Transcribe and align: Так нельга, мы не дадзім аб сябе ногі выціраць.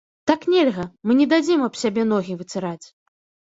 Так 0.29 0.47
нельга, 0.53 0.85
мы 1.05 1.17
не 1.21 1.27
дадзім 1.35 1.59
аб 1.69 1.79
сябе 1.85 2.09
ногі 2.15 2.41
выціраць. 2.43 2.87